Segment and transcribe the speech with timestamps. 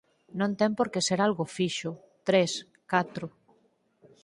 [0.39, 1.89] _Non ten por que ser algo fixo...
[2.27, 2.51] tres,
[2.91, 3.25] catro...